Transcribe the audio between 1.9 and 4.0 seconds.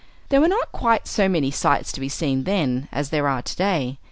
to be seen then as there are today.